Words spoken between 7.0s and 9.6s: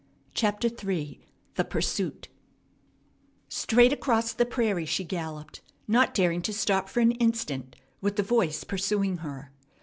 an instant, with the voice pursuing her.